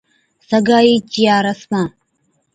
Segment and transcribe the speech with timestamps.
[0.49, 1.81] سگائي چِيا رسما